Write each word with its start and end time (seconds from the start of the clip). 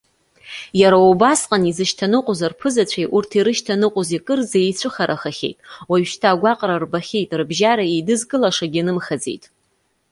Иара 0.81 0.97
убасҟан 1.09 1.63
изышьҭаныҟәоз 1.69 2.39
рԥызацәеи 2.51 3.11
урҭ 3.15 3.29
ирышьҭаныҟәози 3.37 4.23
кырӡа 4.25 4.57
еицәыхарахахьеит, 4.61 5.57
уажәшьҭа 5.89 6.27
агәаҟра 6.31 6.81
рбахьеит, 6.83 7.29
рыбжьара 7.39 7.83
иеидызкылашагьы 7.87 8.81
нымхаӡеит. 8.85 9.43